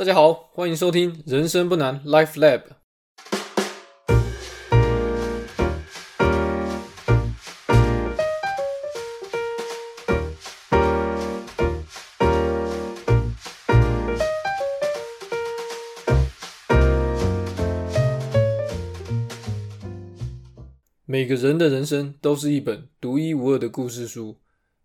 [0.00, 2.62] 大家好，欢迎收听《人生不难 Life Lab》。
[21.04, 24.38] 每个人的人生都是一本独一无二的故事书，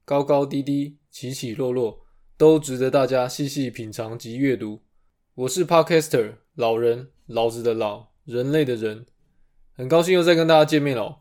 [0.04, 2.06] 高高低低，起起落落，
[2.36, 4.85] 都值得大家细细品尝及阅读。
[5.36, 9.06] 我是 Podcaster 老人，老子的老，人类的人，
[9.74, 11.18] 很高兴又再跟大家见面了。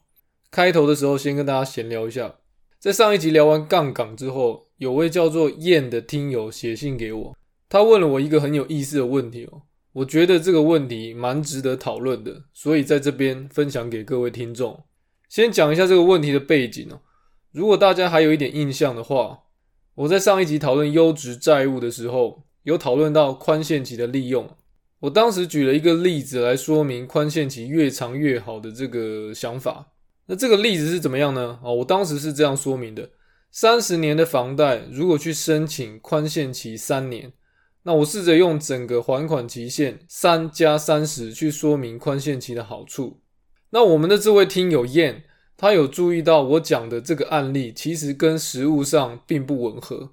[0.52, 2.36] 开头的时候先跟大家闲聊一下，
[2.78, 7.36] 在上一集聊完杠杆之后，有位叫做燕的听友写信给我，
[7.68, 9.62] 他问了我一个很有意思的问题哦，
[9.94, 14.84] 我觉得这个问题蛮值得讨论的，所以在这边分享给各位听众。
[15.28, 17.00] 先讲一下这个问题的背景哦。
[17.50, 19.40] 如果大家还有一点印象的话，
[19.96, 24.46] 我在上一集讨论优质债务的时候，有讨论到宽限期的利用。
[25.00, 29.92] 我当时举了一个例子来说明宽限期越长越好的这个想法。
[30.26, 31.58] 那这个例子是怎么样呢？
[31.62, 33.10] 哦，我当时是这样说明的：
[33.50, 37.34] 三十年的房贷，如果去申请宽限期三年，
[37.82, 43.20] 那我试着用整个还款期限三加三十去说明宽限期的好处。
[43.68, 45.24] 那我们的这位听友燕，
[45.58, 50.12] 他有注意到我讲的这个案例，其实跟实物上并不吻合。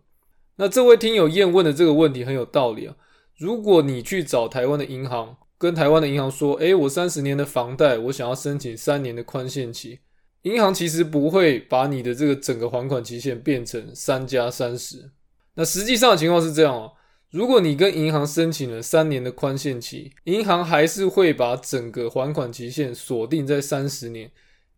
[0.61, 2.95] 那这位听友燕问的这个问题很有道理啊。
[3.35, 9.97] 如果你去找台湾的银行，跟台湾的银行说：“诶，我三十年的房贷，我想要申请三年的宽限期。”
[10.43, 15.09] 银行其实不会把你的这个整个还款期限变成三加三十。
[15.55, 16.91] 那实际上的情况是这样哦。
[17.31, 24.29] 如果你跟银行申请了三年的宽限期，银行还是会把整个还款期限锁定在三十年，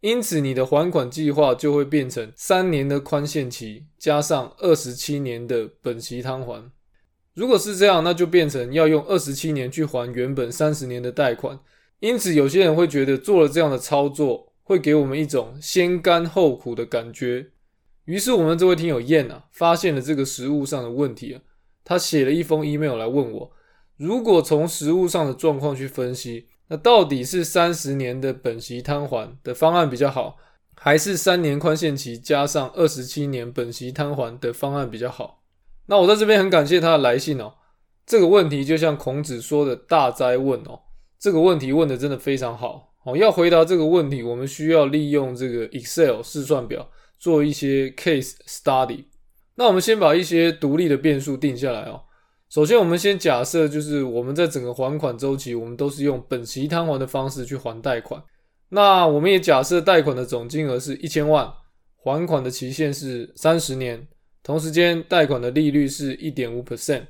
[0.04, 6.70] 因此你的还款计划就会变成三年的宽限期加上二十七年的本息摊还。
[7.34, 11.58] 如果是这样，那就变成要用二十七年去还原本三十年的贷款。
[12.02, 17.52] 因此，有些人会觉得做了这样的操作，会给我们一种先甘后苦的感觉。
[18.04, 21.42] 于是，我们这位听友燕啊，发现了这个实物上的问题啊。
[21.86, 23.52] 他写了一封 email 来问我，
[23.96, 30.38] 如果从实物上的状况去分析，那到底是三十年的本息摊还的方案比较好，
[30.76, 35.44] 还是三年宽限期加上二十七年本息摊还的方案比较好？
[35.86, 37.54] 那我在这边很感谢他的来信哦。
[38.08, 40.80] 这个问题就像孔子说的大灾问哦，
[41.20, 43.16] 这个问题问的真的非常好哦。
[43.16, 46.90] 要回答这个问题，我们需要利用这个 Excel 试算表
[47.20, 49.06] 做一些 case study。
[49.54, 52.02] 那我们先把一些独立的变数定下来哦。
[52.54, 58.22] 首先，我们先假设，就是我们在整个还款周期，我们都是用本息摊还的方式去还贷款。
[58.70, 61.52] 那我们也假设贷款的总金额是一千万，
[61.98, 64.08] 还款的期限是三十年，
[64.44, 67.02] 同时间贷款的利率是一点五 percent。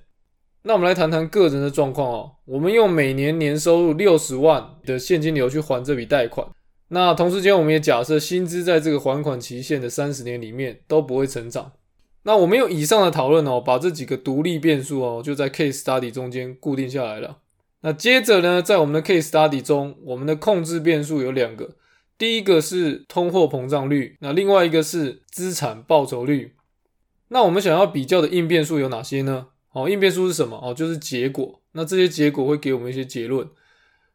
[0.61, 2.31] 那我们来谈谈个人的状况哦。
[2.45, 6.47] 我们用每年年收入六十万的现金流去还这笔贷款。
[6.87, 11.69] 那同时间，我们也假设薪资在这个还款期限的三十年里面都不会成长。
[12.25, 17.39] 那我们用以上的讨论哦，把这几个独立变数哦，就在 case study 中间固定下来了。
[17.81, 21.75] 那接着呢，在我们的 case study 中，我们的控制变数有两个，
[22.17, 26.53] 第一个是通货膨胀率，那另外一个是资产报酬率。
[27.27, 29.47] 那我们想要比较的应变数有哪些呢？
[29.73, 30.57] 哦，应变数是什么？
[30.63, 31.59] 哦，就是结果。
[31.73, 33.49] 那这些结果会给我们一些结论。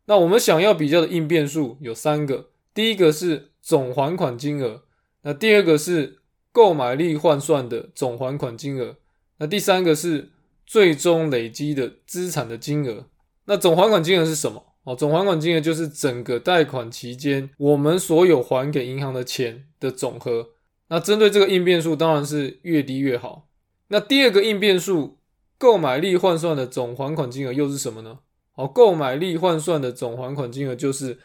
[0.06, 4.84] 那我们想要比较的应变数有三个，第一个是总还款金额，
[5.22, 6.17] 那第二个是。
[6.52, 8.96] 购买力换算的总还款金额，
[9.38, 10.30] 那第三个是
[10.66, 13.06] 最终累积的资产的金额。
[13.44, 14.64] 那总还款金额是什么？
[14.84, 20.48] 哦，总还款金额就是整个贷款期间我们所有还给银行的钱的总和。
[20.88, 23.48] 那针对这个应变数，当然是越低越好。
[23.88, 25.18] 那第二个应变数，
[25.58, 28.20] 购买力换算的总还款金额又是什么呢？
[28.54, 31.18] 哦，购买力换算的总还款金额就是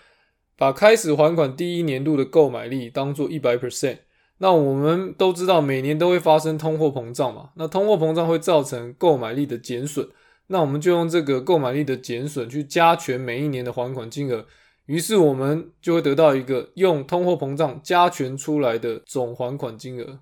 [0.57, 3.99] 把开始还款第一年度的购买力当做一百 percent。
[4.43, 7.51] 那我们都知道，每年都会发生通货膨胀嘛。
[7.55, 10.05] 那通货膨胀会造成购买力的减损，
[10.47, 14.45] 那我们就用这个购买力的减损去加权每一年的还款金额，
[14.87, 20.19] 于是我们就会得到一个用通货膨胀加权出来的总还款金额。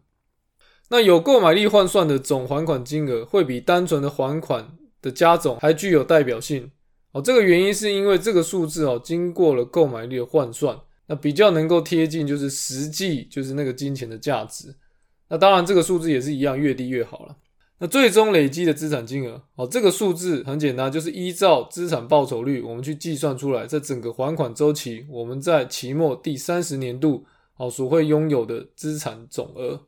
[0.90, 6.70] 那有购买力换算的总还款金额，会比单纯的还款的加总还具有代表性
[7.14, 7.20] 哦。
[7.24, 10.78] 这个原因是因为这个数字哦，经过了购买力的换算。
[11.12, 14.74] 那比较能够贴近，就是实际就是那个金钱的价值。
[15.28, 17.36] 那当然，这个数字也是一样，越低越好了。
[17.80, 27.26] 那最终累积的资产金额，哦，这个数字很简单，就是依照资产报酬率，我们去计算出来，在整个还款周期，我们在期末第三十年度，
[27.58, 29.88] 哦，所会拥有的资产总额。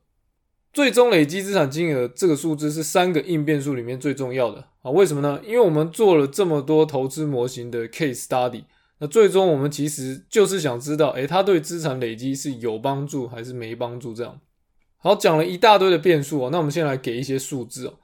[0.74, 4.92] 最终累积资产金额这个数字是三个应变数里面最重要的啊？
[4.92, 5.40] 为什么呢？
[5.46, 8.66] 因为我们做了这么多投资模型的 case study，
[9.00, 14.14] 那最终我们其实就是想知道，诶，它对资产累积是有帮助还是没帮助？
[14.14, 14.40] 这样
[14.98, 18.00] 好讲了一大堆的变数哦，那我们先来给一些数字哦。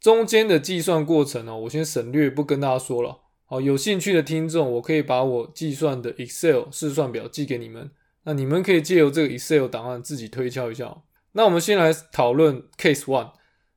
[0.00, 3.18] 中间的计算过程呢，我先省略不跟大家说了。
[3.44, 7.90] 好，有兴趣的听众，我可以把我计算的 Excel 试算表寄给你们，
[8.24, 10.96] 那你们可以借由这个 Excel 档案自己推敲一下。
[11.32, 13.32] 那我们先来讨论 Case One。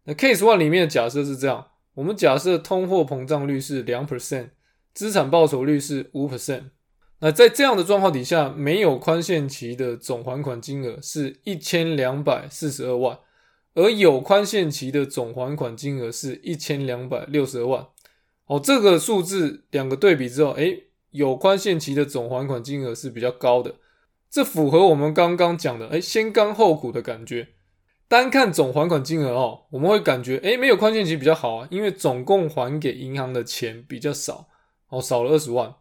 [0.05, 4.49] 那 Case One 里面的假设是这样：我们假设通货膨胀率是两 percent，
[4.93, 6.65] 资产报酬率是五 percent。
[7.19, 13.17] 那在这样的状况底下，没有宽限期的总还款金额是一千两百四十二万，
[13.75, 17.87] 而有宽限期的总还款金额是一千两百六十二万。
[18.45, 23.75] 哦，这个数字两个对比之后，诶，有宽限期的总还款金额是比较高的。
[24.29, 27.49] 这符合我们刚刚讲的，哎，先甘后苦的感觉。
[28.09, 34.49] 单看总还款金额哦，我们会感觉，哎，没有宽限期比较好啊，因为总共还给银行的钱比较少，
[34.93, 35.75] 哦，少了二十万。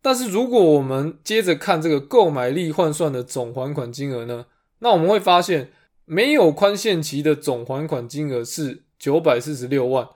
[0.00, 4.46] 但是如果我们接着看这个购买力换算的总还款金额呢，
[4.78, 5.72] 那我们会发现，
[6.04, 10.08] 没有宽限期的总还款金额是九百四十六万，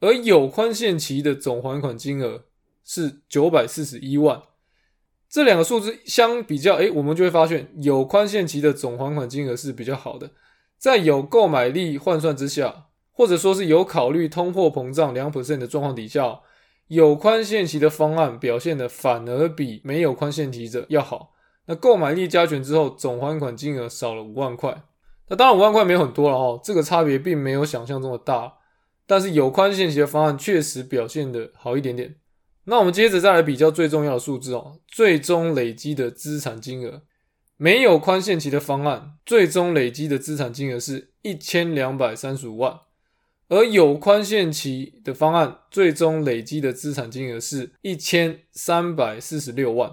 [0.00, 2.44] 而有宽限期的总还款金额
[2.82, 4.42] 是九百四十一万。
[5.28, 10.30] 这两个数字相比较，哎，我们就会发现有宽限期的总还款金额是比较好的。
[10.78, 16.40] 在有购买力换算之下，或者说是有考虑通货膨胀两 percent 的状况底下，
[16.88, 21.32] 有宽限期的方案表现的反而比没有宽限期者要好。
[21.66, 24.84] 那购买力加权之后，总还款金额少了五万块。
[25.28, 28.52] 那当然五万块没有很多了哦，这个差别并没有想象中的大。
[29.06, 32.16] 但是有宽限期的方案确实表现的好一点点。
[32.64, 37.02] 那我们接着再来比较最重要的数字哦，最终累积的资产金额。
[37.56, 42.78] 没有宽限期的方案，最终累积的资产金额是一千两百三十五万，
[43.48, 49.92] 而有宽限期的方案，最终累积的资产金额是一千三百四十六万。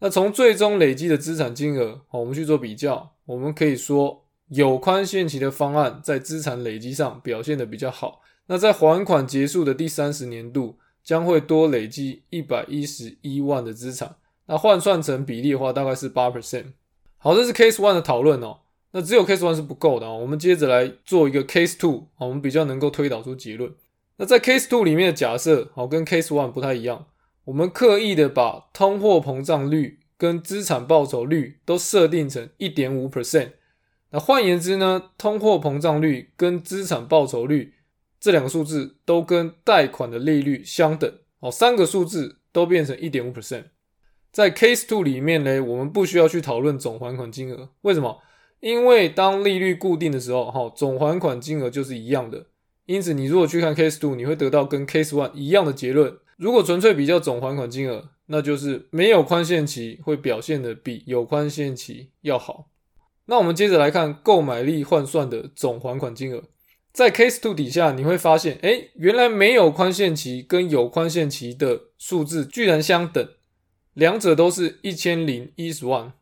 [0.00, 8.20] 那从最终累积的资产金额，我们去做比较，我们可以说有宽限期的方案在资产累积上表现的比较好。
[8.46, 10.78] 那在还款结束的第三十年度。
[11.04, 16.72] 将会多累积一百一十一万的资产，那换算成比例的话，大概是八 percent。
[17.16, 18.58] 好，这是 case one 的讨论哦。
[18.98, 20.18] 那只有 case one 是不够的哦。
[20.18, 23.72] 我们接着来做一个 case two，我们比较能够推导出结论。
[24.16, 27.06] 那在 case two 里面的假设，好，跟 case one 不太一样。
[27.44, 33.52] 我们刻意的把通货膨胀率跟资产报酬率都设定成一点五 percent。
[34.10, 37.74] 那换言之呢，通货膨胀率跟资产报酬率。
[38.18, 41.08] 这两个数字都跟贷款的利率相等
[41.38, 43.66] 哦，三个数字都变成一点五 percent。
[44.32, 48.18] 在 case two 里面呢，我们不需要去讨论总还款金额，为什么？
[48.60, 52.46] 因为当利率固定的时候，哈，总还款金额就是一样的。
[52.86, 56.16] 因此，你如果去看 case two，你会得到跟 case one 一样的结论。
[56.36, 62.68] 如果纯粹比较总还款金额，那就是没有宽限期会表现的比有宽限期要好。
[63.26, 66.44] 那我们接着来看购买力换算的总还款金额。
[66.92, 73.28] 在 case two 底下，你会发现，哎，原来没有宽限期跟有宽限期的数字居然相等，
[73.92, 76.12] 两者都是一千零一十万。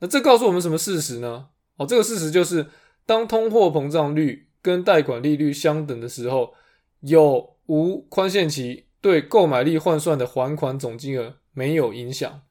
[0.00, 1.48] 那这告诉我们什么事实呢？
[1.76, 2.66] 哦，这个事实就是，
[3.04, 6.54] 当通货膨胀率跟贷款利率相等的时候，
[7.00, 12.42] 有无宽限期对购买力换算的还款总金额没有影响。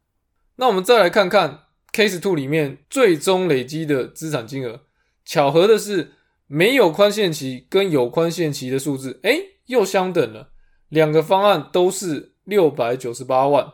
[0.56, 1.62] 那我们再来看看
[1.92, 4.82] case two 里面最终累积的资产金额。
[5.24, 6.12] 巧合的是。
[6.48, 9.36] 没有宽限期跟有宽限期的数字，哎，
[9.66, 10.52] 又相等了。
[10.90, 13.68] 两个方案都是六百九十八万。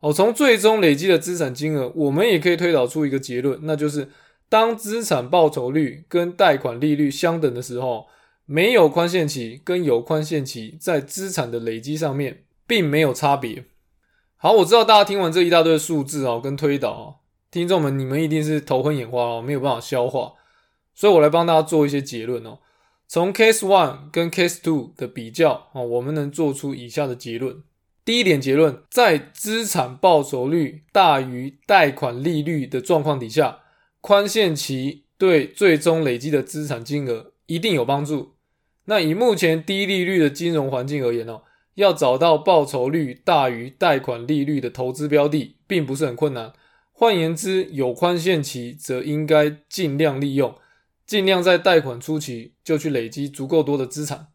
[0.00, 4.08] 哦，从最终累积的资产金额，我们也可以推导出一个结论，那就是
[4.48, 8.06] 当资产报酬率跟贷款利率相等的时候，
[8.46, 13.64] 没有宽限期跟有宽限期在资产的累积上面并没有差别。
[14.36, 20.32] 好，我知道大家听完这一大堆数字哦，跟推导，听众们你们一定是头昏眼花哦，没有办法消化。
[20.94, 22.58] 所以我来帮大家做一些结论哦。
[23.06, 27.62] 从 case one 跟 case two 的比较啊，我们能做出以下的结论。
[28.04, 33.58] 第一点结论，在资产报酬率大于贷款利率的状况底下，
[34.00, 38.34] 宽限期对最终累积的资产金额一定有帮助。
[38.84, 41.42] 那以目前低利率的金融环境而言哦，
[41.74, 46.52] 要找到报酬率大于贷款利率的投资标的，并不是很困难。
[46.92, 50.54] 换言之，有宽限期则应该尽量利用。
[51.06, 54.28] 尽量在贷款初期就去累积足够多的资产。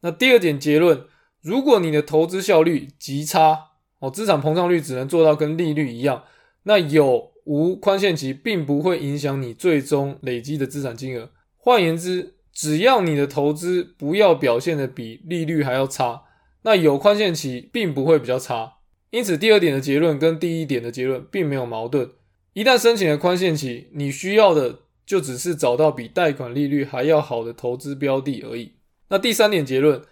[0.00, 1.04] 那第二点结论，
[1.40, 6.24] 如果你的投资效率极差，哦，资产膨胀率只能做到跟利率一样，
[6.62, 11.30] 那有无宽限期并不会影响你最终累积的资产金额。
[11.56, 16.22] 换言之，只要你的投资不要表现的比利率还要差，
[16.62, 18.74] 那有宽限期并不会比较差。
[19.10, 22.10] 因此，第二点的结论跟第一点的结论并没有矛盾。
[22.52, 28.72] 一旦申请了宽限期，你需要的就只是找到比贷款利率还要好的投资标的而已。
[29.08, 30.02] 那第三点结论，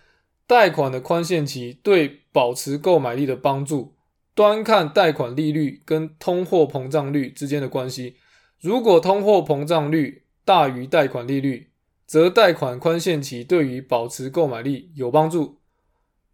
[0.47, 3.95] 贷款的宽限期对保持购买力的帮助，
[4.35, 8.17] 端看贷款利率跟通货膨胀率之间的关系。
[8.61, 11.71] 如果通货膨胀率大于贷款利率，
[12.07, 15.61] 则贷款宽限期对于保持购买力有帮助。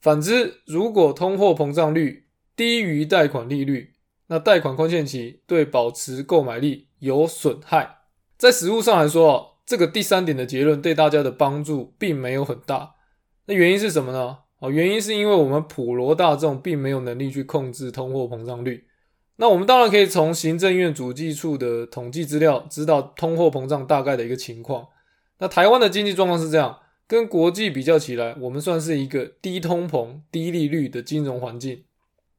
[0.01, 2.27] 反之，如果通货膨胀率
[2.57, 3.93] 低于贷款利率，
[4.29, 7.99] 那贷款宽限期对保持购买力有损害。
[8.39, 12.95] 在实物上来说，这个第三点的结论对大家的帮助并没有很大。
[13.47, 14.39] 那原因是什么呢？
[14.61, 18.85] 哦，原因是因为我们普罗大众并没有能力去控制通货膨胀率。
[19.37, 24.87] 那我们当然可以从行政院主计处的统计资料知道通货膨胀大概的一个情况。
[25.39, 31.85] 那台湾的经济状况是这样，跟国际比较起来，我们算是一个低通膨、低利率的金融环境。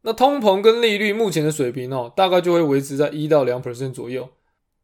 [0.04, 4.30] 那通膨跟利率目前的水平哦，大概就会维持在一到两百分点左右。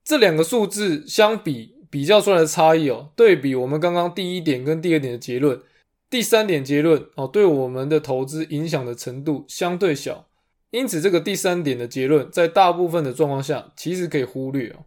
[0.03, 5.60] 这两个数字相比比较出来的差异哦，对比我们刚刚第一点跟第二点的结论，
[6.09, 10.27] 第三点结论哦，对我们的投资影响的程度相对小。
[10.71, 14.85] 因此，这个第三点的结论，在大部分的状况下，其实可以忽略哦。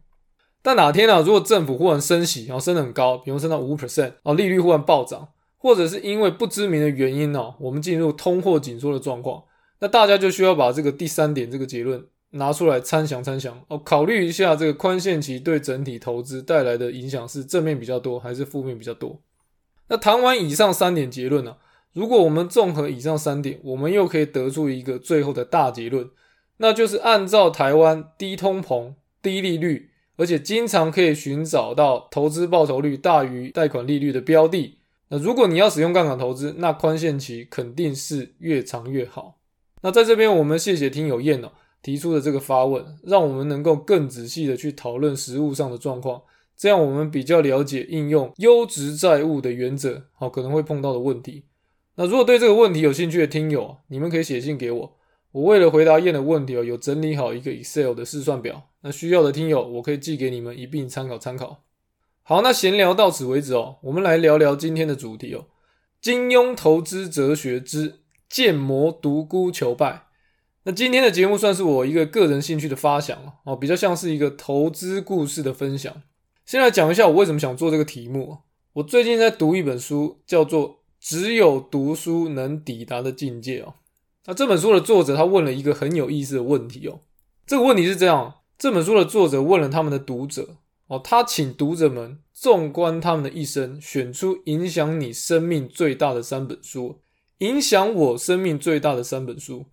[0.63, 9.43] 但哪天啊，如果政府忽然升息，然后升得很高，比如升到五 percent，哦，利率忽然暴涨，或者是因为不知名的原因哦，我们进入通货紧缩的状况，
[9.81, 19.19] 那大家就需要把这个第三点这个结论拿出来参详参详哦，考虑一下这个宽限期对整体投资带来的影响是正面比较多还是负面比较多。
[19.91, 21.59] 那谈完以上三点结论呢，
[21.93, 26.09] 如果我们综合以上三点，我们又可以得出一个最后的大结论，
[26.57, 29.91] 那就是按照台湾低通膨、低利率。
[30.17, 34.77] 而且经常可以寻找到投资报酬率大于贷款利率的标的。
[35.09, 39.39] 那如果你要使用杠杆投资，那宽限期肯定是越长越好。
[39.81, 46.21] 那在这边，我们谢谢听友燕哦提出的这个发问，让我们能够更仔细的去讨论实物上的状况，
[46.61, 51.47] 这样我们比较了解应用优质债务的原则，好可能会碰到的问题。
[51.95, 54.99] 那如果对这个问题有兴趣的听友，你们可以写信给我。
[55.33, 61.65] 我为了回答燕的问题哦，有整理好一个 Excel 的试算表，那需要的听友我可以寄给你们一并参考参考。
[62.21, 65.47] 好，那闲聊到此为止哦，我们来聊聊今天的主题哦，
[66.03, 70.09] 金庸投资哲学之剑魔独孤求败。
[70.65, 76.03] 那今天的节目算是我一个个人兴趣的发想哦，比较像是一个投资故事的分享。
[76.51, 78.39] 先来讲一下我为什么想做这个题目。
[78.73, 83.75] 我最近在读一本书，叫做《只有读书能抵达的境界》哦。
[84.27, 87.03] 那这本书的作者他问了一个很有意思的问题哦，
[87.47, 90.57] 这个问题是这样：这本书的作者问了他们的读者
[90.89, 96.99] 哦，他请读者们纵观他们的一生，选出影响你生命最大的三本书，
[97.39, 99.67] 影响我生命最大的三本书。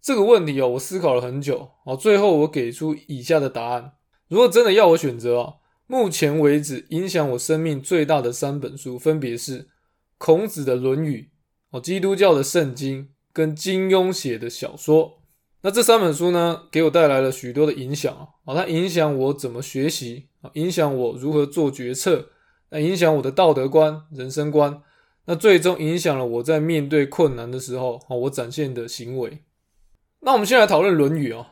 [0.00, 3.92] 这个问题哦，我思考了很久哦，最后我给出以下的答案：
[4.28, 5.54] 如果真的要我选择啊，
[5.92, 9.68] 目前为止影响我生命最大的三本书，分别是
[10.16, 11.28] 孔子的《论语》
[11.76, 13.10] 哦，基督教的圣经。
[13.34, 15.22] 跟金庸写的小说，
[15.62, 22.28] 那这三本书呢，给我带来了许多的影响啊，它影响我怎么学习啊，影响我如何做决策，
[22.70, 24.82] 那影响我的道德观、人生观，
[25.26, 29.42] 那最终影响了我在面对困难的时候啊，我展现的行为。
[30.20, 31.42] 那我们先来讨论《论语》啊，《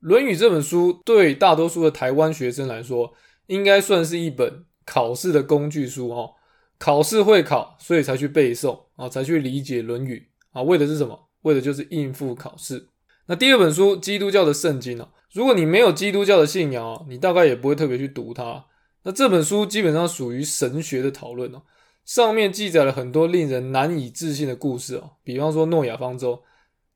[0.00, 3.12] 论语》这本书对大多数的台湾学生来说，
[3.46, 6.34] 应该算是一本考试的工具书哦，
[6.78, 11.28] 考试会考，所以才去背诵啊，才去理解《论语》啊，为的是什么？
[11.42, 12.88] 为的就是应付考试。
[13.26, 18.64] 那第二本书，基督教的圣经哦，如果你没有基督教的信仰哦，你大概也不会特别去读它。
[19.04, 21.62] 那这本书基本上属于神学的讨论哦，
[22.04, 26.42] 上面记载了很多令人难以置信的故事哦，比方说诺亚方舟。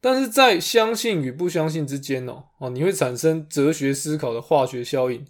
[0.00, 5.26] 但是在相信与不相信之间哦，哦，你会产生哲学思考的化学效应。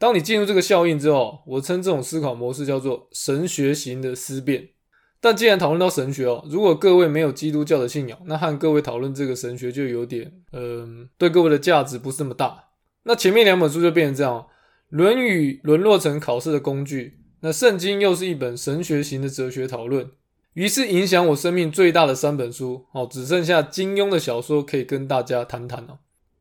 [0.00, 4.70] 当你进入这个效应之后，我称这种思考模式叫做神学型的思辨。
[5.20, 12.70] 但既然讨论到神学哦，如果各位没有基督教的信仰，那和各位讨论这个神学就有点，嗯，对各位的价值不是那么大。
[13.02, 14.40] 那前面两本书就变成这样，
[14.88, 20.10] 《论语》沦落成考试的工具，那圣经又是一本神学型的哲学讨论。
[20.54, 25.98] 于是影响我生命最大的三本书，哦，只剩下金庸的小说可以跟大家谈谈了。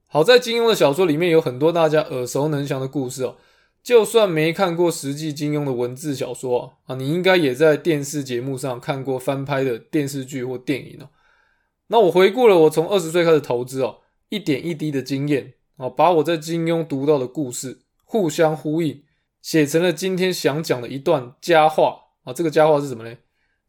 [0.07, 3.35] 好在金庸的小说里面有很多大家耳熟能详的故事哦。
[3.81, 11.09] 就算没看过实际金庸的文字小说啊，你应该也在电视节目上看过翻拍的电视剧或电影哦。
[11.88, 19.03] 那我回顾了我从二十岁开始投资哦，一点一滴的经验啊，把我在金庸读到的故事互相呼应，
[19.41, 22.33] 写成了今天想讲的一段佳话啊。
[22.33, 23.17] 这个佳话是什么呢？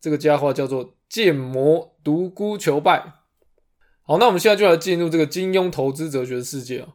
[0.00, 3.12] 这个佳话叫做剑魔独孤求败。
[4.02, 6.88] 好，那我们现在就来进入这个金庸投资哲学的世界啊。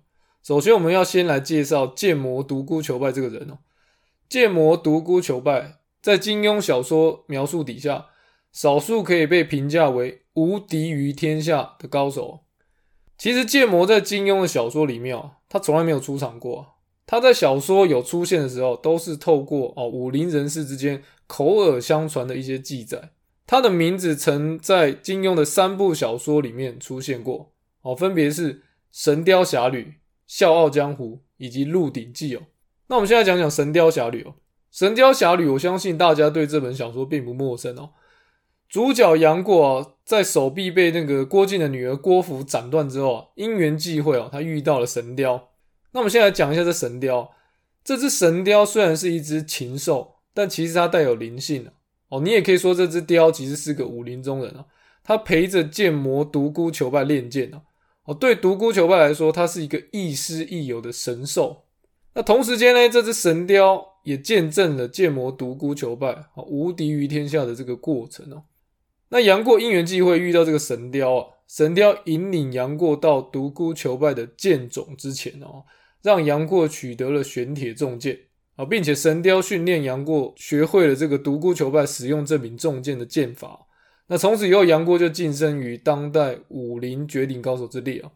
[0.45, 3.57] 首先，我们要先来介绍剑魔独孤求败这个人哦。
[4.29, 8.05] 剑魔独孤求败在金庸小说描述底下，
[8.51, 12.41] 少数可以被评价为无敌于天下的高手。
[13.17, 16.75] 其实剑魔在金庸的小说里面啊，他从来没有出场过。
[17.07, 23.13] 他在小说有出现的时候，都是透过哦武林人士之间口耳相传的一些记载。
[23.47, 28.53] 他的名字曾在金庸的三部小说里面出现过哦，分别是
[28.91, 29.83] 《神雕侠侣》
[30.27, 32.43] 《笑傲江湖》以及《鹿鼎记》哦。
[32.87, 34.31] 那我们现在讲讲《神雕侠侣》哦，
[34.71, 37.91] 《神雕侠侣》我相信大家对这本小说并不陌生哦。
[38.67, 45.49] 主角杨过在手臂被那个郭靖的女儿郭芙斩断之后啊，因缘际会哦，他遇到了神雕。
[45.91, 47.31] 那我们现在讲一下这神雕。
[47.83, 51.69] 这只神雕虽然是一只禽兽，但其实它带有灵性
[52.09, 52.19] 哦。
[52.21, 54.65] 你也可以说这只雕其实是个武林中人啊。
[55.03, 57.61] 他陪着剑魔独孤求败练剑哦。
[58.05, 61.65] 哦，对独孤求败来说，他是一个亦师亦友的神兽。
[62.13, 68.43] 那同时间呢，这只神雕也见证了剑魔独孤求败啊无敌于天下的这个过程哦。
[69.09, 75.65] 那杨过因缘际会遇到这个神雕啊，神雕引领杨过到独孤求败的剑冢之前哦。
[76.01, 78.19] 让杨过取得了玄铁重剑
[78.55, 83.64] 啊，并且神雕训练杨过学会了这个独孤求败使用这柄重剑的剑法。
[84.07, 88.11] 那从此以后，杨过就晋升于当代武林绝顶高手之列啊。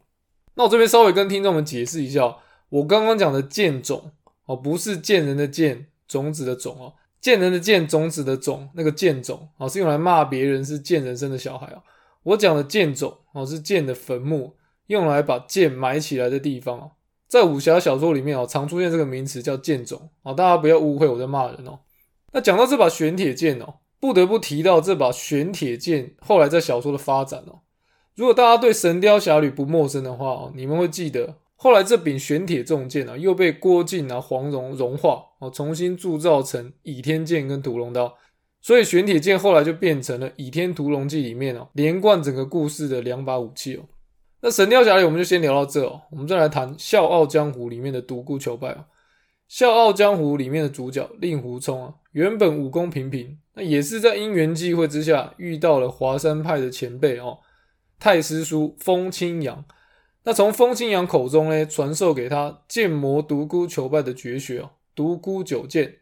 [0.54, 2.36] 那我这边稍微跟听众们解释一下，
[2.68, 4.12] 我刚刚讲的剑种
[4.46, 11.82] 哦，不是贱人的贱，种子的种哦，贱人的贱，种子的种，那个剑种哦，是用来骂别人是贱人生的小孩啊。
[12.22, 14.54] 我讲的剑种哦，是剑的坟墓，
[14.86, 16.90] 用来把剑埋起来的地方啊。
[17.26, 21.78] 在武侠小说里面哦，常出现这个名词叫剑种哦，大家不要误会我在骂人哦。
[22.32, 27.60] 那讲到这把玄铁剑哦，不得不提到这把玄铁剑后来在小说的发展哦。
[28.16, 38.16] 如果大家对《神雕侠侣》不陌生的话哦，你们会记得后来这柄玄铁重剑啊，又被郭靖啊、黄蓉融化哦，重新铸造成倚天剑跟屠龙刀，
[38.60, 43.82] 所以玄铁剑后来就变成了《倚天屠龙记》里面哦，连贯整个故事的两把武器哦。
[44.42, 48.78] 那《神雕侠侣》我们就先聊到这哦，我们再来谈《笑傲江湖》里面的独孤求败哦。
[49.48, 57.38] 《笑傲江湖》里面的主角令狐冲啊，原本武功平平，那也是在因缘际会之下遇到了华山派的前辈哦，
[57.98, 59.64] 太师叔风清扬。
[60.24, 65.96] 那从风清扬口中呢，传授给他剑魔独孤求败的绝学哦，独孤九剑。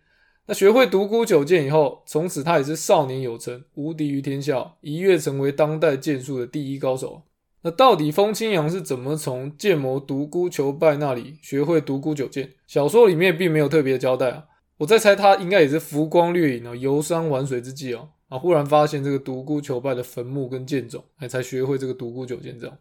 [0.47, 7.23] 那学会独孤九剑以后，从此他也是少年有成，无敌于天下，一跃成为当代剑术的第一高手。
[7.61, 12.55] 那到底风清扬是怎么从剑魔独孤求败那里学会独孤九剑？
[12.67, 14.45] 小说里面并没有特别交代啊。
[14.79, 22.79] 我在猜他应该也是浮光掠影哦，游山玩水之际哦，啊，忽然发现这个独孤求败的坟墓跟剑冢，哎，才学会这个独孤九剑这样。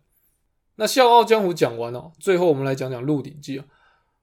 [0.76, 3.66] 那笑傲江湖讲完了，最后我们来讲讲鹿鼎记啊。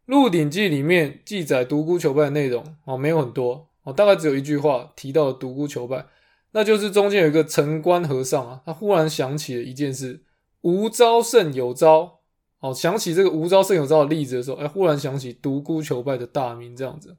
[0.06, 6.06] 鹿鼎记里面记载独孤求败的内容哦，没有很多哦，大概只有一句话提到了独孤求败，
[6.52, 10.22] 那就是中间有一个城关和尚啊，他忽然想起了一件事。
[10.60, 12.20] 无招胜有招，
[12.60, 17.16] 哦，想起这个无招胜有招的例子的时候，哎，忽然想起独孤求败的大名，这样子，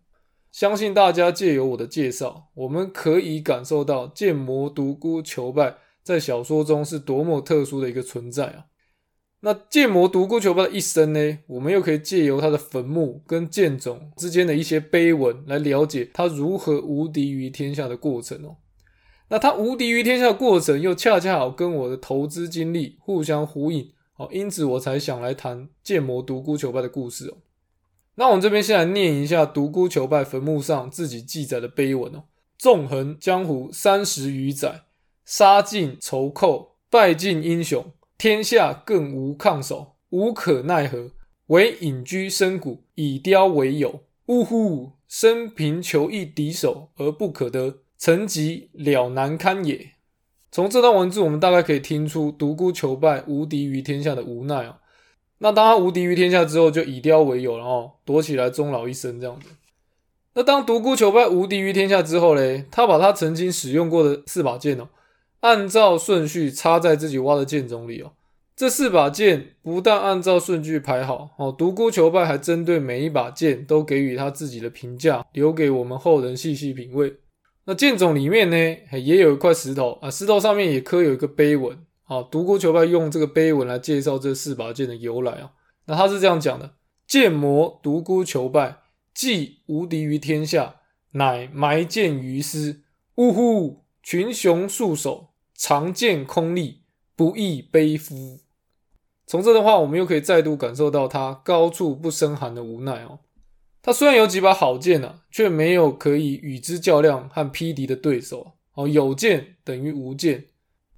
[0.55, 8.67] 相信大家借由我的介绍，我们可以感受到剑魔独孤求败在小说中是多么特殊的一个存在啊。
[9.41, 18.55] 那剑魔独孤求败的一生呢，我们又可以借由他的坟墓跟剑冢之间的一些碑文来了解他如何无敌于天下的过程哦。
[19.27, 27.39] 那他无敌于天下的过程，又恰恰好跟我的投资经历互相呼应，哦，因此我才想来谈剑魔独孤求败的故事哦。
[28.15, 32.23] 那我们这边先来念一下独孤求败坟墓上自己记载的碑文哦：
[32.57, 34.83] 纵横江湖三十余载，
[35.25, 41.11] 杀尽仇寇，败尽英雄，天下更无抗手，无可奈何，
[41.47, 44.01] 唯隐居深谷，以雕为友。
[44.27, 47.79] 呜呼，生平求一敌手而不可得。
[47.97, 49.91] 成疾了难堪也。
[50.51, 54.79] 从这段文字，我们大概可以听出独孤求败无敌于天下的无奈啊。
[55.39, 59.49] 那当他无敌于天下之后，就以雕为友，然后躲起来终老一生这样子。
[60.33, 64.89] 那当独孤求败无敌于天下之后嘞，他把他曾经使用过的四把剑哦，
[65.41, 68.11] 按照顺序插在自己挖的剑冢里哦。
[68.55, 77.13] 这四把剑不但按照顺序排好哦，独孤求败还针对每一把剑都给予他自己的评价，留给我们后人细细品味。
[77.65, 78.55] 那剑冢里面呢，
[78.97, 82.23] 也有一块石头啊，石头上面也刻有一个碑文好。
[82.23, 85.51] 独孤求败用这个碑文来介绍这四把剑的由来啊。
[85.87, 88.77] 那他是这样讲的：剑魔独孤求败，
[89.13, 90.77] 既无敌于天下，
[91.11, 92.81] 乃埋剑于斯，
[93.15, 96.83] 呜呼，群雄束手，长剑空立，
[97.15, 98.39] 不亦悲夫？
[99.27, 103.19] 从这段话，我们又可以再度感受到他高处不胜寒的无奈哦。
[103.81, 108.87] 他虽然有几把好剑啊，却没有可以与之较量和匹敌的对手哦。
[108.87, 110.45] 有剑等于无剑。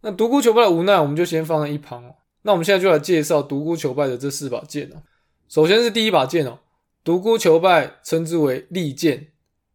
[0.08, 2.16] 那独孤求败的无奈，我们就先放在一旁哦。
[2.44, 5.04] 那我们现在就来介绍独孤求败的这四把剑哦。
[5.50, 6.60] 首先是第一把剑哦，
[7.04, 9.28] 独孤求败称之为利剑。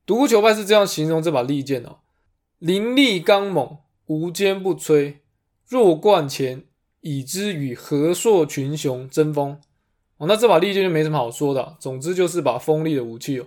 [0.06, 1.98] 独孤求败是这样形容这把利剑哦：
[2.58, 5.16] 凌厉刚猛，无坚不摧，
[5.68, 6.64] 若冠前，
[7.02, 9.60] 以之与何硕群雄争锋。
[10.16, 13.44] 哦，那这把利剑就没什么好说的，总之就是把锋利的武器哦。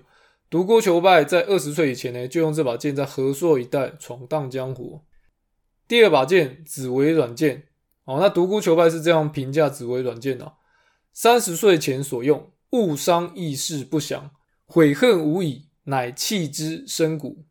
[0.52, 5.02] 独孤求败在二十岁以前呢，就用这把剑在河朔一带闯荡江湖。
[5.88, 7.68] 第二把剑紫薇软剑，
[8.06, 10.54] 哦，那独孤求败是这样评价紫薇软剑的：
[11.14, 14.32] 三十岁前所用，误伤义士不详，
[14.66, 17.46] 悔恨无已，乃弃之深谷。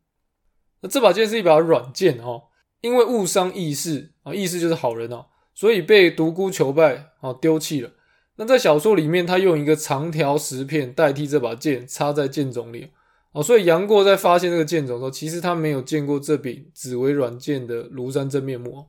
[0.81, 2.43] 那这把剑是一把软剑哦，
[2.81, 7.91] 因为误伤义士啊，义士就是好人哦，所以被独孤求败啊丢弃了。
[8.35, 12.91] 那在小说里面，他用一个长条石片代替这把剑，插在剑冢里
[13.35, 13.43] 哦。
[13.43, 18.87] 所以杨过在发现这个剑冢的时候，其实他没有见过这柄紫薇软剑的庐山真面目。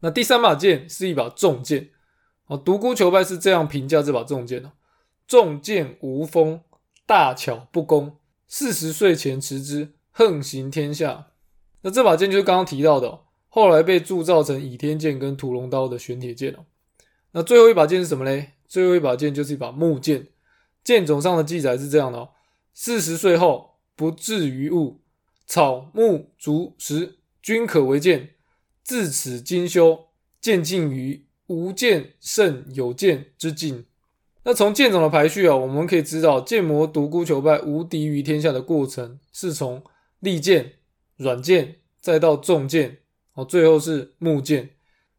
[0.00, 1.88] 那第三把剑是一把重剑
[2.46, 2.56] 哦。
[2.56, 4.72] 独孤求败是这样评价这把重剑的：
[5.26, 6.60] 重剑无锋，
[7.06, 8.18] 大巧不工。
[8.46, 11.28] 四十岁前持之，横行天下。
[11.80, 16.66] 那这把剑就是刚刚提到的，后来被铸造成倚天剑跟屠龙刀的玄铁剑哦。
[17.32, 18.52] 那最后一把剑是什么嘞？
[18.68, 20.28] 最后一把剑就是一把木剑。
[20.84, 22.28] 剑冢上的记载是这样的：哦：
[22.74, 25.00] 四十岁后不至于物，
[25.46, 28.30] 草木竹石均可为剑。
[28.82, 30.08] 自此精修，
[30.40, 33.86] 渐进于无剑胜有剑之境。
[34.42, 39.82] 那从剑种的排序啊，我们可以知道，剑魔独孤求败无敌于天下的过程，是从
[40.20, 40.74] 利剑、
[41.16, 42.98] 软剑，再到重剑，
[43.32, 44.70] 哦，最后是木剑。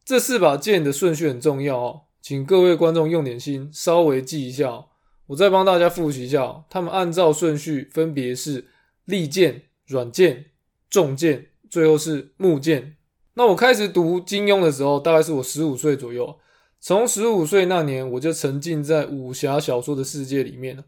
[0.03, 2.01] 这四把剑的顺序很重要哦。
[2.21, 4.85] 请各位观众用点心，稍微记一下。
[5.27, 8.67] 我再帮大家复习一下，他们按照顺序分别是
[9.05, 10.45] 利剑、软剑、
[10.89, 12.95] 重剑，最后是木剑。
[13.33, 16.37] 那我开始读金庸的时候，大概是我十五岁左右。
[16.79, 20.83] 从十五岁那年，我就沉浸在武侠小说的世界里面了。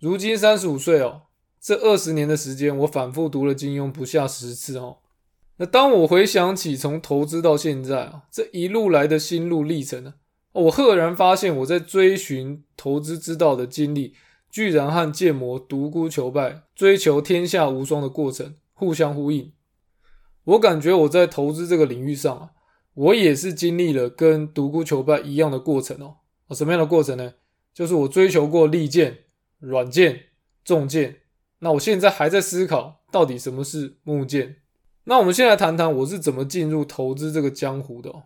[0.00, 1.22] 如今三十五岁哦，
[1.60, 4.98] 这二十年的时间，我反复读了金庸不下十次哦。
[5.58, 10.14] 那当我回想起从投资到现在啊，这一路来的心路历程呢？
[10.52, 14.14] 我赫然发现，我在追寻投资之道的经历，
[14.50, 19.52] 居然和剑魔独孤求败追求天下无双的过程互相呼应。
[20.44, 22.50] 我感觉我在投资这个领域上啊，
[22.92, 26.16] 我也是经历了跟独孤求败一样的过程哦。
[26.54, 27.32] 什么样的过程呢？
[27.72, 29.20] 就是我追求过利剑、
[29.58, 30.24] 软剑、
[30.62, 31.20] 重剑。
[31.60, 34.56] 那我现在还在思考，到底什么是木剑。
[35.04, 38.10] 那我们先来谈谈我是怎么进入投资这个江湖的。
[38.10, 38.24] 哦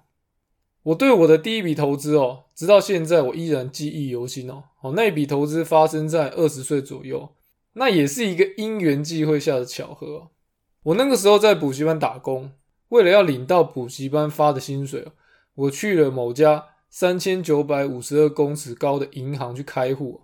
[0.87, 4.63] 我对我的第一笔投资哦，直到现在我依然记忆犹新哦。
[4.81, 7.31] 哦，那笔投资发生在二十岁左右，
[7.73, 10.29] 那也是一个因缘际会下的巧合。
[10.85, 12.53] 我那个时候在补习班打工，
[12.91, 15.09] 为了要领到补习班发的薪水，
[15.57, 20.21] 我去了某家三千九百五十二公尺高的银行去开户。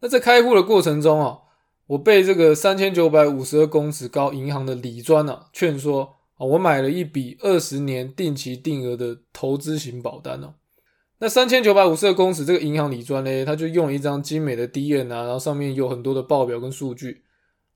[0.00, 1.38] 那在开户的过程中啊，
[1.86, 6.17] 我被这个三千九百五十二公尺高银行的李专啊劝说。
[6.38, 10.54] 啊，我买了一笔二十年定期定额的投资型保单哦。
[11.18, 17.24] 那三千九百五十二公尺这个银行理专呢，他就用了一张精美的 D N 啊，然后上面有很多的报表跟数据。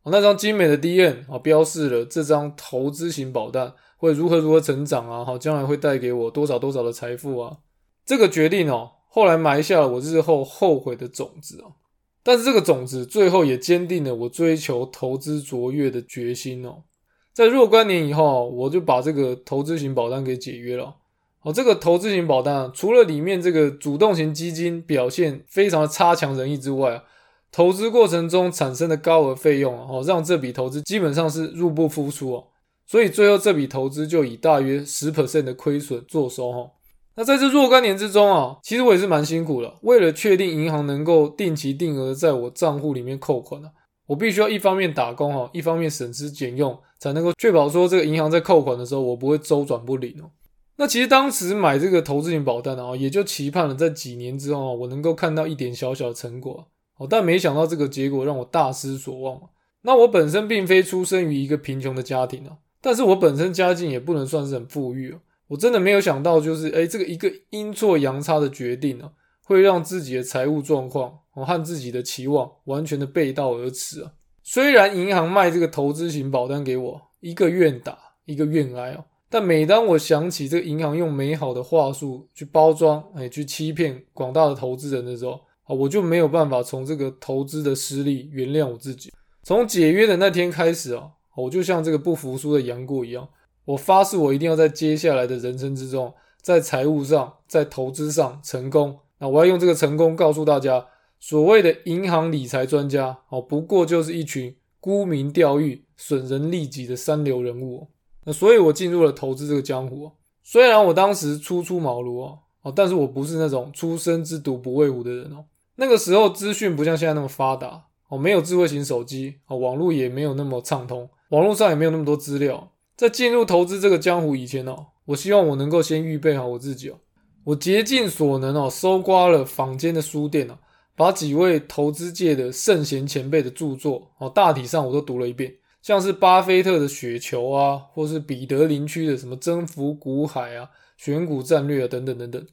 [0.04, 7.58] 那张精美的 D N 啊，标示了这张投资型保单会如何如何成长啊，好，将来会带给我多少多少的财富啊。
[8.06, 11.74] 这个决定哦，后来埋下了我日后后悔的种子哦。
[12.22, 16.84] 但是这个种子最后也坚定了我追求投资卓越的决心哦。
[17.32, 20.96] 在若干年以后，我就把这个投资型保单给解约了。
[21.42, 27.02] 哦，这个投资型保单除了里面这个主动型基金表现非常的差强人意之外，
[27.50, 32.44] 投资过程中产生的高额费用哦，让这笔投资基本上是入不敷出哦。
[32.86, 36.70] 所以最后这笔投资就以大约十 percent 的亏损做收哈。
[37.14, 39.78] 那在这若干年之中啊，其实我也是蛮辛苦的。
[39.82, 43.70] 为了确定银行能够定期定额在我账户里面扣款啊，
[44.12, 46.78] 我必须要一方面打工哈，一方面省吃俭用。
[47.02, 50.30] 才能够确保说这个银行在扣款的时候，我不会周转不灵哦。
[50.76, 56.64] 那其实当时买这个投资型保单啊，也就期盼了在几年之后，我能够看到一点小小的成果
[56.98, 57.06] 哦。
[57.10, 59.40] 但没想到这个结果让我大失所望
[59.80, 65.18] 那我本身并非出生于一个贫穷的家庭啊，但是我本身家境也不能算是很富裕哦。
[65.48, 69.10] 我真的没有想到，就是哎，这个一个阴错阳差的决定呢，
[69.44, 74.12] 会让自己的财务状况和自己的期望完全的背道而驰啊。
[74.42, 79.04] 虽然银行卖这个投资型保单给我，一个愿打，一个怨哀哦。
[79.30, 89.10] 但每当我想起这个银行用美好的话术去包装，哎，去欺骗广大的投资人的时候，啊，我就没有办法从这个投资的失利原谅我自己。
[89.42, 93.26] 从解约的那天开始啊，我就像这个不服输的杨过一样，
[93.64, 98.98] 我发誓我一定要在接下来的人生之中，在财务上，在投资上成功。
[99.22, 100.84] 那我要用这个成功告诉大家，
[101.20, 107.86] 所谓的银行理财专家，哦，不过就是一群沽名钓誉、损人利己的三流人物。
[108.24, 110.10] 那所以，我进入了投资这个江湖。
[110.42, 115.44] 虽然我当时初出茅庐哦，哦，但是我不是那种初生之犊不畏虎的人哦。
[115.76, 122.72] 那个时候资讯不像现在那么发达哦，没有智慧型手机哦，网络也没有那么畅通，网络上也没有那么多资料。
[122.96, 126.96] 在进入投资这个江湖以前哦，我希望我能够先预备好我自己哦。
[127.44, 130.58] 我竭尽所能哦，搜刮了坊间的书店哦，
[130.94, 135.56] 把几位投资界的圣贤前辈的著作哦，大体上我都读了一遍。
[135.82, 142.46] 像是巴菲特的雪球啊，或是彼得林区的什么征服股海啊、选股战略啊等等等等。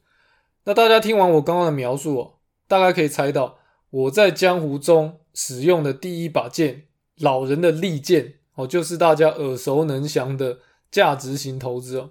[0.64, 2.34] 那大家听完我刚刚的描述哦，
[2.66, 3.58] 大概可以猜到
[3.90, 6.86] 我在江湖中使用的第一把剑——
[7.20, 10.58] 老人的利剑哦，就是大家耳熟能详的
[10.90, 12.10] 价值型投资哦。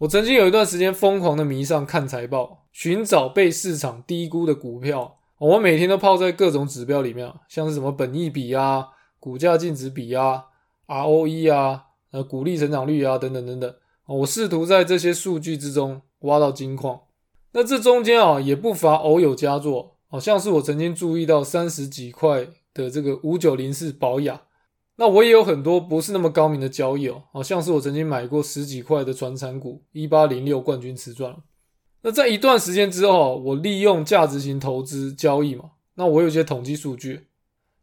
[0.00, 5.18] 我曾经有一段时间疯狂的迷上看财报，寻找被市场低估的股票。
[5.36, 10.46] 我每天都泡在各种指标里面，像是什么本益比啊、股价净值比啊。
[10.86, 13.74] ROE 啊，呃，股利成长率啊，等等等等，
[14.06, 16.98] 我试图在这些数据之中挖到金矿。
[17.52, 24.40] 那这中间啊，也不乏偶有佳作，好像是我曾经注意到三十几块的这个五九零四保养。
[25.00, 31.34] 那我也有很多不是那么高明的交易哦，好像是我曾经买过十几块的传产股一八零六冠军瓷砖。
[32.02, 37.28] 那在一段时间之后，我利用价值型投资交易嘛，那我有些统计数据，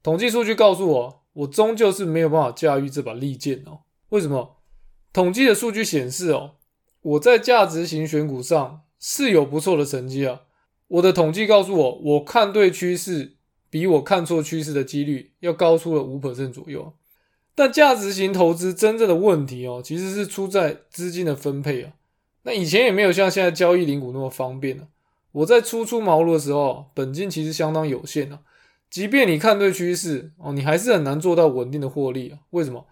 [0.03, 1.23] 统计数据告诉我。
[1.34, 3.82] 我终究是没有办法驾驭这把利剑哦。
[4.10, 4.58] 为什么？
[5.13, 6.56] 统计的数据显示哦，
[7.01, 10.41] 我在价值型选股上是有不错的成绩啊。
[10.88, 13.38] 我的统计告诉我，我看对趋势
[13.69, 16.93] 比我看错趋势的几率要高出了五 percent 左右。
[17.58, 21.93] 但价值型投资真正的问题哦，其实是出在资金的分配啊。
[22.43, 24.89] 那以前也没有像现在交易零股那么方便啊。
[25.32, 28.41] 我在初出茅庐的时候，本金其实相当有限啊。
[28.91, 32.38] 即便你看对趋势哦，你还是很难做到稳定的获利啊？
[32.52, 32.86] 为什么？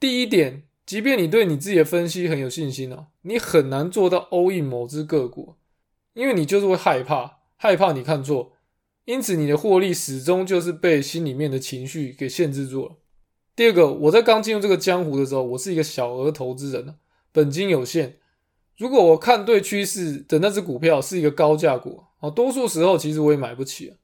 [0.00, 5.54] 第一点，即便你对你自己的分析很有信心啊，你很难做到 all in 某只个股，
[6.14, 8.54] 因为你就是会害怕，害怕你看错，
[9.04, 12.96] 因此你的获利始终就是被心里面的情绪给限制住了。
[13.58, 16.94] 第二个，我在刚进入这个江湖的时候，我是一个小额投资人
[17.32, 18.12] 本金有限，
[18.76, 23.96] 如果我看对趋势的那只股票是一个高价股啊，多数时候其实我也买不起啊。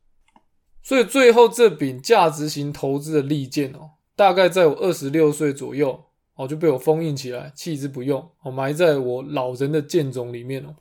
[0.83, 6.03] 所以最后这柄价值型投资的利剑哦，大概在我二十六岁左右
[6.35, 10.75] 哦就被我封印起来，弃之不用哦，埋在我老人的剑冢里面哦。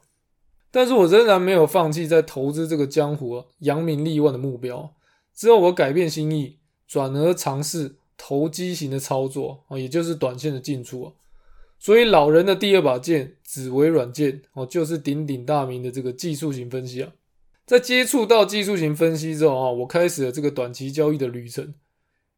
[0.71, 4.95] 但是我仍然没有放弃在投资这个江湖扬名立万的目标。
[5.35, 6.57] 之后我改变心意，
[6.87, 11.13] 转而尝试投机型的操作啊，也就是短线的进出啊。
[11.79, 17.11] 所以老人的第二把剑紫微软件哦，就是鼎鼎大名的这个技术型分析啊。
[17.65, 21.73] 在接触到技术型分析之后啊，我开始了这个短期交易的旅程。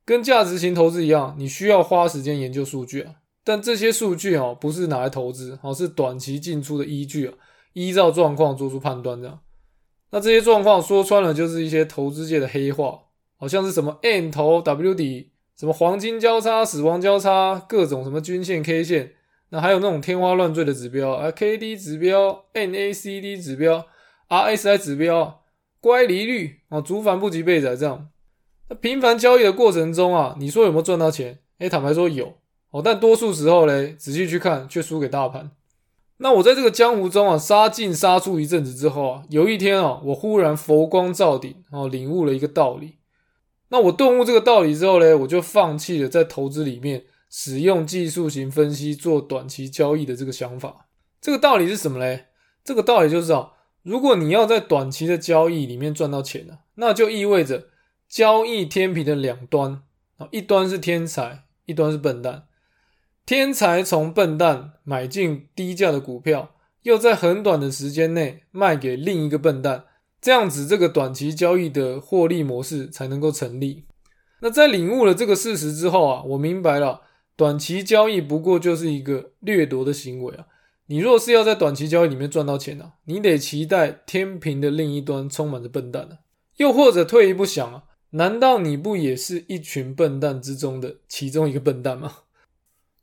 [0.03, 3.15] 跟价值型投资一样，你需要花时间研究数据啊。
[3.43, 7.33] 但这些数据哦，不是拿来投资，哦，是短期进出的依据啊。
[7.73, 9.39] 依照状况做出判断这样。
[10.11, 12.99] 那这些状况说穿了，就是一些投资界的黑话，
[13.35, 19.13] 好像是什么 N 头 W 底，什么黄金交叉、死亡交叉，各种什么均线 K 线，
[19.49, 23.85] 那还有那种天花乱坠的指标啊，K D 指标、N A C D 指标。
[24.27, 25.43] RSI 指标、
[25.79, 28.09] 乖离率啊，主反不及备仔这样。
[28.69, 31.37] 那频繁交易的过程中啊，你说有没有赚到钱？
[31.59, 32.33] 哎，坦白说有
[32.71, 35.51] 哦，但多数时候嘞，仔细去看却输给大盘。
[36.17, 42.95] 那我在这个江湖中啊，杀进杀出一阵子之后啊，有一天啊，我忽然佛光照顶哦，领悟了一个道理。
[43.75, 50.88] 那我顿悟这个道理之后呢，我就放弃了在投资里面使用技术型分析做短期交易的这个想法。
[51.19, 52.27] 这个道理是什么嘞？
[52.63, 53.51] 这个道理就是啊。
[53.83, 57.67] 如果你要在短期的交易里面赚到钱呢，那就意味着
[58.07, 59.83] 交易天平的两端
[60.19, 62.45] 啊，一端是天才，一端是笨蛋。
[63.25, 69.83] 天才从笨蛋买进低价的股票，又在很短的时间内卖给另一个笨蛋，
[70.25, 73.85] 这样子这个短期交易的获利模式才能够成立。
[74.39, 77.01] 那在领悟了这个事实之后啊，我明白了，
[77.35, 80.47] 短期交易不过就是一个掠夺的行为啊。
[80.88, 86.17] 你若是要在短期交易里面赚到钱啊，你得期待天平的另一端充满着笨蛋啊，
[86.57, 92.11] 又或者退一步想啊，难道你不也是一群笨蛋之中的其中一个笨蛋吗？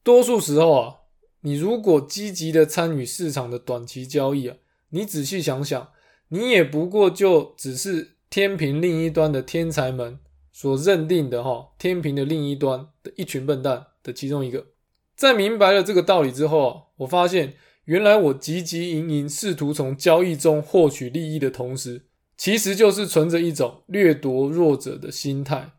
[0.03, 0.95] 多数时候啊，
[1.43, 4.57] 你如果积极的参与市场的短期交易啊，
[4.89, 5.91] 你仔细想想，
[6.35, 10.19] 你也不过就只是天平另一端的天才们
[10.51, 14.69] 所认定的哈，天平的另一端的一群笨蛋的其中一个。
[15.15, 17.53] 在明白了这个道理之后啊，我发现
[17.85, 22.07] 原来我汲汲营营试图从交易中获取利益的同时，
[22.39, 25.73] 其实就是存着一种掠夺弱者的心态。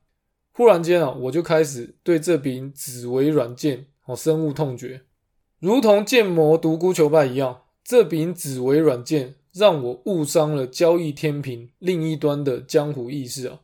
[0.51, 5.01] 忽然间啊，我就开始对这柄紫薇软剑哦深恶痛绝，
[5.59, 13.61] 如同剑魔独孤求败一样，这柄紫薇软剑让我误伤了交易天平另一端的江湖意识啊。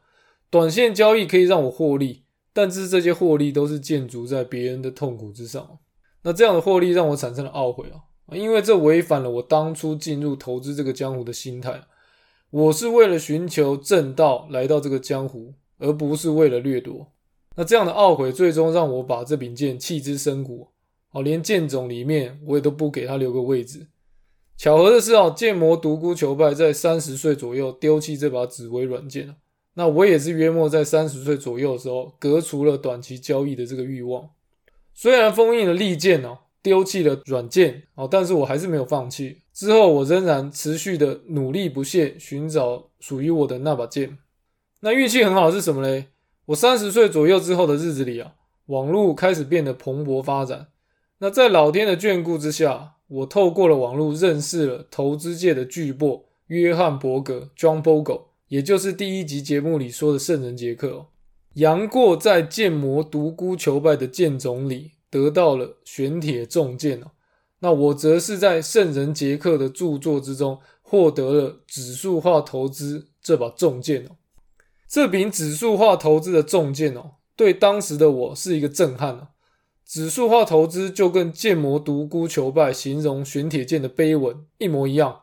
[0.50, 2.24] 短线交易可以让我获利，
[2.54, 5.80] 但是这些获利都是建筑在别人的痛苦之上。
[6.24, 11.82] 那这样的获利让我产生了懊悔啊，因为这违反了我当初进入投资这个江湖的心态。
[12.50, 15.54] 我是为了寻求正道来到这个江湖。
[15.82, 17.10] 而不是为了掠夺，
[17.56, 20.68] 那这样的懊悔最终让我把这柄剑弃之深谷，
[21.12, 23.88] 哦，连剑冢里面我也都不给他留个位置。
[24.60, 29.36] 巧合的是哦，剑魔独孤求败在三十岁左右丢弃这把紫薇软剑了，
[29.76, 34.32] 那我也是约莫在三十岁左右的时候革除了短期交易的这个欲望。
[34.94, 39.44] 虽然封印了利剑哦，丢弃了软剑哦，但是我还是没有放弃。
[39.54, 44.18] 之后我仍然持续的努力不懈，寻找属于我的那把剑。
[44.82, 46.08] 那运气很好是什么嘞？
[46.48, 48.34] 我三十岁左右之后的日子里啊，
[48.66, 50.68] 网络开始变得蓬勃发展。
[51.22, 61.08] 那在老天的眷顾之下，我透过了网络认识了投资界的巨擘约翰伯格 （John Bogle），也就是第一集节目里说的圣人杰克。
[61.56, 67.12] 杨过在剑魔独孤求败的剑种里得到了玄铁重剑哦。
[67.60, 74.16] 那我则是在圣人杰克的著作之中获得了指数化投资这把重剑哦。
[74.88, 79.32] 这柄指数化投资的重剑哦，对当时的我是一个震撼啊！
[79.90, 85.22] 指数化投资就跟剑魔独孤求败形容玄铁剑的碑文一模一样，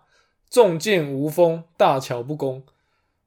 [0.50, 2.64] 重剑无锋，大巧不工。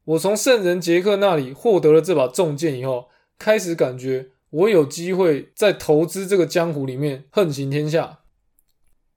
[0.04, 8.20] 我从圣人杰克那里获得了这把重剑以后，开始感觉我有机会在投资这个江湖里面横行天下。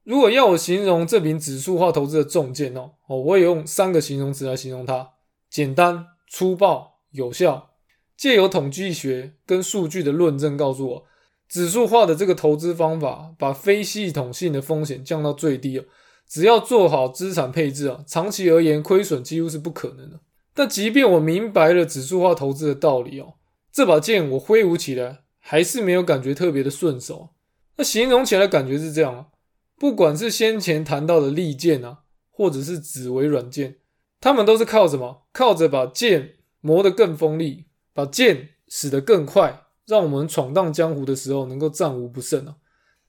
[0.05, 5.11] 如果要我形容这柄指数化投资的重剑哦，哦，我也用三个形容词来形容它：
[5.51, 6.93] 简单、粗暴。
[7.11, 7.73] 有效，
[8.17, 11.05] 借由统计学跟数据的论证告诉我，
[11.53, 15.85] 指数化的这个投资方法，把非系统性的风险降到最低
[16.27, 20.21] 只要做好资产配置啊，长期而言亏损几乎是不可能的。
[20.55, 23.35] 但即便我明白了指数化投资的道理哦，
[23.71, 27.35] 这把剑我挥舞起来还是没有感觉特别的顺手。
[27.77, 29.27] 那形容起来感觉是这样啊，
[29.79, 31.99] 不管是先前谈到的利剑啊，
[32.31, 33.77] 或者是紫薇软剑，
[34.19, 35.27] 他们都是靠什么？
[35.35, 36.37] 靠着把剑。
[36.65, 42.57] 磨得更锋利，把剑使得更快，让我们闯荡江湖的时候能够战无不胜啊！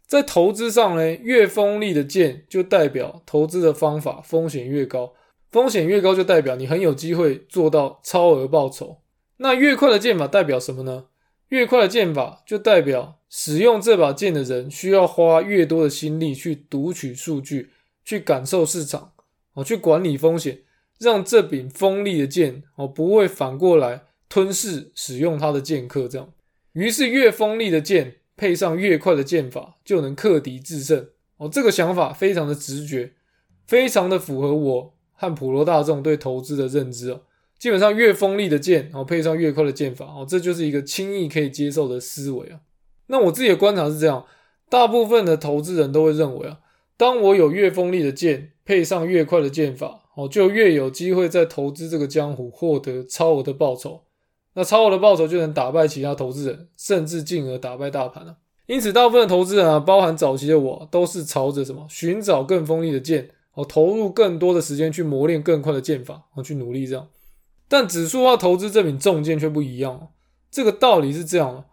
[0.08, 5.14] 在投资上呢，越锋利的剑就代表投资的方法风险越高，
[5.52, 9.00] 风险越高就代表你很有机会做到超额报酬。
[9.38, 11.06] 那越快的剑法代表什么呢？
[11.50, 17.70] 越快的剑法就代表使用这把剑的人需要花越多的心力去读取数据，
[18.04, 19.14] 去感受市场，
[19.54, 20.62] 哦，去管理风险。
[21.00, 26.08] 让这柄锋利的剑哦，不会反过来吞噬使用它的剑客。
[26.08, 26.30] 这样，
[26.74, 31.08] 于是越锋利的剑配上越快的剑法，就能克敌制胜。
[31.38, 33.14] 哦，这个想法非常的直觉，
[33.66, 37.22] 非常的符合我和普罗大众对投资的认知哦。
[37.58, 42.60] 基本上，越锋利的剑哦，配上越快的剑法哦，这就是一个轻易可以接受的思维啊。
[43.08, 44.26] 那我自己的观察是这样，
[44.70, 46.60] 大部分的投资人都会认为啊，
[46.98, 50.02] 当我有越锋利的剑配上越快的剑法。
[50.16, 54.04] 哦，就越有机会在投资这个江湖获得超额的报酬，
[54.54, 58.38] 那超额的报酬就能打败其他投资人，甚至进而打败大盘了。
[58.68, 67.08] 因此，大部分的投资人啊，包含早期的我，都是朝着什么寻找更锋利的剑，哦，投入更多的时间去磨练更快的剑法，哦，去努力这样。
[67.68, 70.08] 但指数化投资这柄重剑却不一样哦。
[70.50, 71.66] 这个道理是这样的：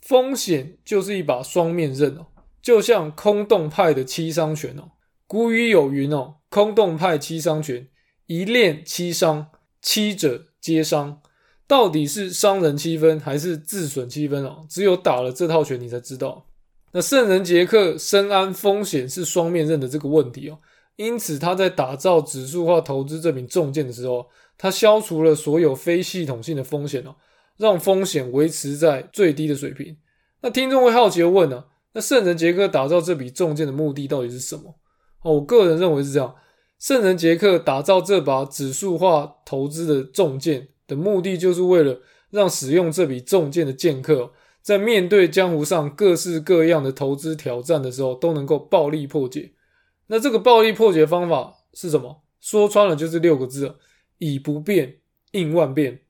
[0.00, 2.26] 风险就是一把双面刃哦，
[2.62, 4.92] 就像空洞派的七伤拳哦。
[5.26, 6.36] 古语有云哦。
[6.50, 7.86] 空洞派七伤拳，
[8.26, 9.48] 一练七伤，
[9.82, 11.20] 七者皆伤。
[11.68, 14.66] 到底是伤人七分还是自损七分哦？
[14.68, 16.46] 只有打了这套拳，你才知道。
[16.92, 20.58] 那圣人杰克深谙风险是双面刃的这个问题哦，
[20.96, 27.14] 因此他在打造指数化投资这柄重剑的时候，他消除了所有非系统性的风险哦，
[27.58, 29.94] 让风险维持在最低的水平。
[30.40, 31.66] 那听众会好奇的问呢？
[31.92, 34.74] 那圣人杰克打造这笔重剑的目的到底是什么？
[35.22, 36.34] 哦，我个人认为是这样。
[36.78, 49.52] 圣人杰克打造这把指数化投资的重剑的目的，就是为了让使用这笔重剑的剑客在面对江湖上各式各样的投资挑战的时候，都能够暴力破解。
[50.08, 52.22] 那这个暴力破解方法是什么？
[52.40, 53.76] 说穿了就是六个字：
[54.18, 54.96] 以不变
[55.32, 56.00] 应万变。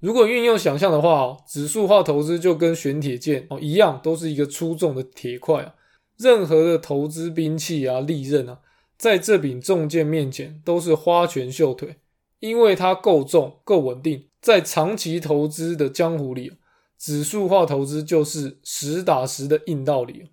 [0.00, 5.74] 如果运用想象的话，指数化投资就跟玄铁剑哦一样，都是一个出重的铁块啊。
[6.18, 8.60] 任何的投资兵器啊、利刃啊，
[8.96, 11.96] 在这柄重剑面前都是花拳绣腿，
[12.42, 14.24] 因为它够重、够稳定。
[14.40, 16.54] 在长期投资的江湖里，
[16.98, 20.24] 指数化投资就是实打实的硬道理。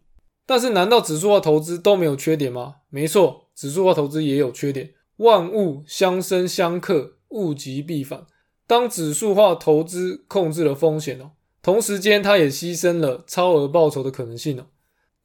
[0.48, 2.78] 但是，难道指数化投资都没有缺点吗？
[2.90, 4.96] 没错，指数化投资也有缺点。
[5.18, 8.26] 万物相生相克，物极必反。
[8.66, 14.66] 当指数化投资控制了风险哦，同时间它也牺牲了超额报酬的可能性哦。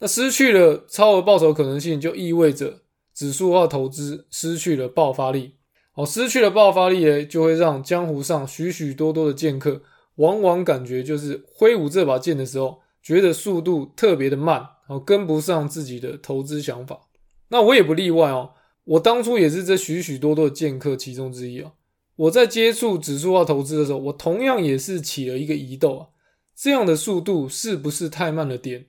[0.00, 2.82] 那失去了超额报酬可能性，就意味着
[3.14, 5.54] 指数化投资失去了爆发力
[5.94, 6.06] 哦。
[6.06, 9.82] 失去了爆发力呢，就会让江湖上许许多多的剑客，
[10.16, 17.00] 往往感觉就是挥舞这把剑的时候，觉得速度特别的慢哦，跟不上自己的投资想法。
[17.48, 18.52] 那我也不例外哦，
[18.84, 21.72] 我当初也是这许许多多的剑客其中之一啊。
[22.16, 26.06] 我在接触指数化投资的时候，我同样也是起了一个疑窦啊，
[26.54, 28.86] 这样的速度是不是太慢了点？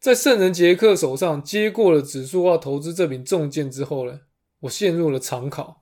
[0.00, 4.20] 在圣人杰克手上接过了指数化投资这柄重剑之后呢，
[4.60, 5.77] 我陷入了长考，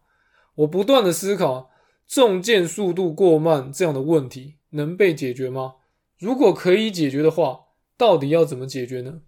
[0.57, 1.71] 我不断的思考，
[2.07, 5.75] 重剑速度过慢这样的问题能被解决吗？
[6.19, 7.61] 如果可以解决的话，
[7.97, 9.21] 到底要怎么解决呢？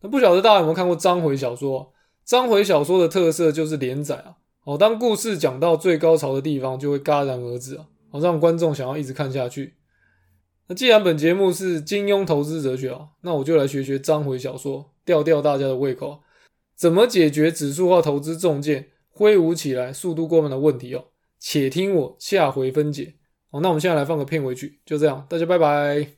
[0.00, 1.92] 那不晓得大家有没有看过章回小说？
[2.24, 4.36] 章回小说的特色就是连载啊。
[4.64, 9.76] 哦，当故事讲到最高潮的地方，就会戛然而止啊，好让观众想要一直看下去。
[10.66, 16.20] 那既然本节目是金庸投资哲学啊，那我就来学学章回小说，吊吊大家的胃口。
[16.76, 21.06] 怎么解决指数化投资重剑挥舞起来速度过慢的问题哦？
[21.40, 23.16] 且听我下回分解。
[23.50, 26.17] 好，那我们现在来放个片尾曲，就这样，大家拜拜。